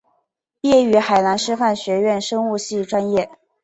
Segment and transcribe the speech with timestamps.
[0.59, 3.29] 毕业于海南师范学院生物系专业。